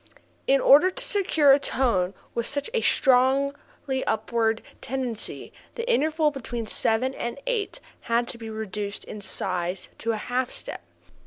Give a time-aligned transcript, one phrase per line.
[0.47, 6.65] In order to secure a tone with such a strongly upward tendency the interval between
[6.65, 10.81] seven and eight had to be reduced in size to a half step.